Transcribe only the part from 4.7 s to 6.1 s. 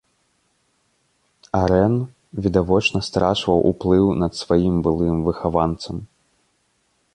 былым выхаванцам.